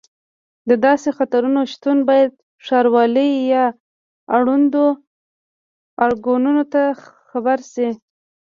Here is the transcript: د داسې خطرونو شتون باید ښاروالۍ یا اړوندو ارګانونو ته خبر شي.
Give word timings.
د 0.69 0.71
داسې 0.85 1.09
خطرونو 1.17 1.59
شتون 1.71 1.97
باید 2.09 2.31
ښاروالۍ 2.65 3.31
یا 3.53 3.65
اړوندو 4.35 4.85
ارګانونو 6.05 6.63
ته 6.73 6.81
خبر 7.29 7.59
شي. 7.73 7.89